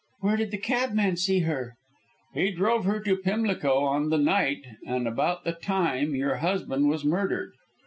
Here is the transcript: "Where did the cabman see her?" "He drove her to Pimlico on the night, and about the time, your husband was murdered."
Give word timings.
"Where 0.21 0.35
did 0.35 0.49
the 0.49 0.57
cabman 0.57 1.17
see 1.17 1.41
her?" 1.41 1.75
"He 2.33 2.49
drove 2.49 2.85
her 2.85 2.99
to 3.01 3.17
Pimlico 3.17 3.83
on 3.83 4.09
the 4.09 4.17
night, 4.17 4.65
and 4.83 5.07
about 5.07 5.43
the 5.43 5.53
time, 5.53 6.15
your 6.15 6.37
husband 6.37 6.89
was 6.89 7.05
murdered." 7.05 7.51